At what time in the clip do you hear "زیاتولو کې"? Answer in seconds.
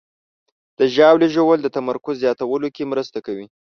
2.23-2.89